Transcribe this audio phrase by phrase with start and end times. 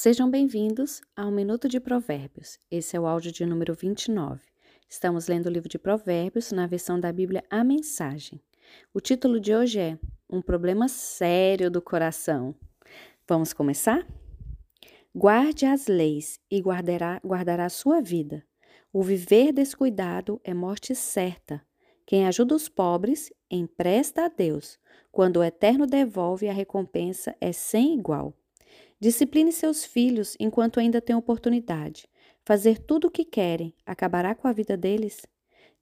[0.00, 2.56] Sejam bem-vindos ao Minuto de Provérbios.
[2.70, 4.40] Esse é o áudio de número 29.
[4.88, 8.40] Estamos lendo o livro de Provérbios na versão da Bíblia A Mensagem.
[8.94, 9.98] O título de hoje é
[10.30, 12.54] Um problema sério do coração.
[13.26, 14.06] Vamos começar?
[15.12, 18.46] Guarde as leis e guardará, guardará a sua vida.
[18.92, 21.60] O viver descuidado é morte certa.
[22.06, 24.78] Quem ajuda os pobres empresta a Deus.
[25.10, 28.32] Quando o Eterno devolve, a recompensa é sem igual.
[29.00, 32.08] Discipline seus filhos enquanto ainda tem oportunidade.
[32.44, 35.24] Fazer tudo o que querem acabará com a vida deles?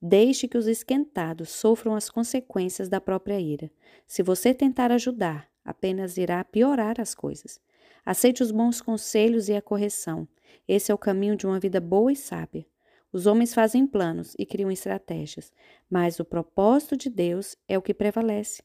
[0.02, 3.70] Deixe que os esquentados sofram as consequências da própria ira.
[4.06, 7.58] Se você tentar ajudar, apenas irá piorar as coisas.
[8.04, 10.28] Aceite os bons conselhos e a correção.
[10.68, 12.66] Esse é o caminho de uma vida boa e sábia.
[13.10, 15.50] Os homens fazem planos e criam estratégias,
[15.88, 18.62] mas o propósito de Deus é o que prevalece.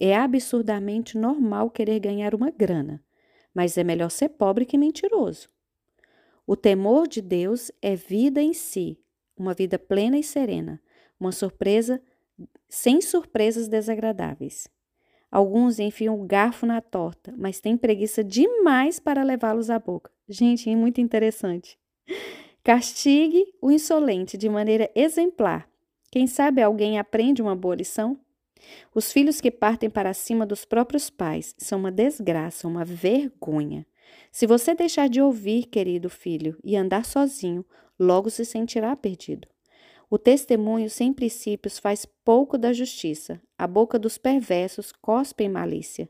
[0.00, 3.02] É absurdamente normal querer ganhar uma grana,
[3.56, 5.48] mas é melhor ser pobre que mentiroso.
[6.46, 9.00] O temor de Deus é vida em si,
[9.34, 10.78] uma vida plena e serena,
[11.18, 11.98] uma surpresa
[12.68, 14.68] sem surpresas desagradáveis.
[15.30, 20.10] Alguns enfiam o garfo na torta, mas têm preguiça demais para levá-los à boca.
[20.28, 21.78] Gente, é muito interessante.
[22.62, 25.66] Castigue o insolente de maneira exemplar.
[26.12, 28.20] Quem sabe alguém aprende uma boa lição?
[28.94, 33.86] Os filhos que partem para cima dos próprios pais são uma desgraça, uma vergonha.
[34.30, 37.64] Se você deixar de ouvir, querido filho, e andar sozinho,
[37.98, 39.48] logo se sentirá perdido.
[40.08, 43.40] O testemunho sem princípios faz pouco da justiça.
[43.58, 46.08] A boca dos perversos cospe em malícia.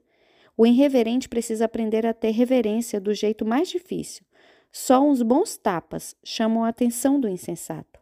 [0.56, 4.24] O irreverente precisa aprender a ter reverência do jeito mais difícil.
[4.70, 7.95] Só uns bons tapas chamam a atenção do insensato.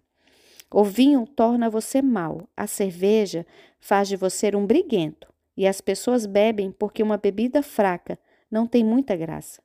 [0.77, 3.47] O vinho torna você mal, a cerveja
[3.79, 8.19] faz de você um briguento, e as pessoas bebem porque uma bebida fraca
[8.51, 9.63] não tem muita graça.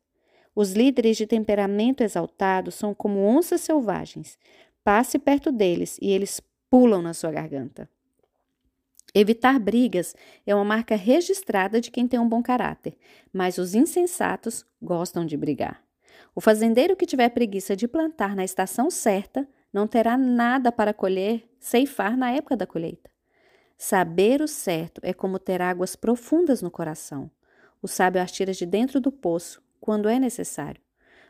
[0.54, 4.38] Os líderes de temperamento exaltado são como onças selvagens.
[4.84, 6.40] Passe perto deles e eles
[6.70, 7.90] pulam na sua garganta.
[9.12, 12.96] Evitar brigas é uma marca registrada de quem tem um bom caráter,
[13.34, 15.84] mas os insensatos gostam de brigar.
[16.36, 21.50] O fazendeiro que tiver preguiça de plantar na estação certa não terá nada para colher,
[21.60, 23.10] ceifar na época da colheita.
[23.78, 27.32] Saber o certo é como ter águas profundas no coração.
[27.82, 30.82] O sábio as tira de dentro do poço, quando é necessário.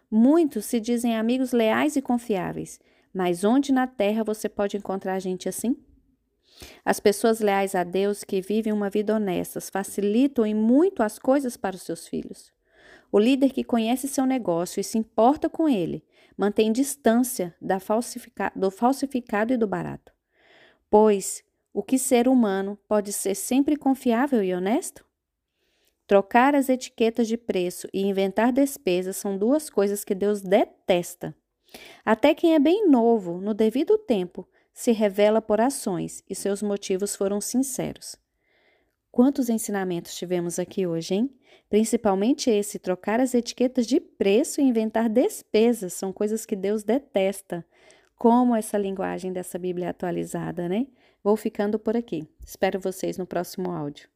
[0.09, 2.79] Muitos se dizem amigos leais e confiáveis,
[3.13, 5.77] mas onde na terra você pode encontrar gente assim?
[6.83, 11.55] As pessoas leais a Deus que vivem uma vida honesta facilitam em muito as coisas
[11.55, 12.51] para os seus filhos.
[13.11, 16.03] O líder que conhece seu negócio e se importa com ele
[16.37, 20.13] mantém distância falsifica do falsificado e do barato.
[20.89, 25.05] Pois o que ser humano pode ser sempre confiável e honesto?
[26.07, 31.35] Trocar as etiquetas de preço e inventar despesas são duas coisas que Deus detesta.
[32.03, 37.15] Até quem é bem novo, no devido tempo, se revela por ações e seus motivos
[37.15, 38.15] foram sinceros.
[39.11, 41.29] Quantos ensinamentos tivemos aqui hoje, hein?
[41.69, 47.65] Principalmente esse: trocar as etiquetas de preço e inventar despesas são coisas que Deus detesta.
[48.15, 50.87] Como essa linguagem dessa Bíblia atualizada, né?
[51.23, 52.27] Vou ficando por aqui.
[52.45, 54.09] Espero vocês no próximo áudio.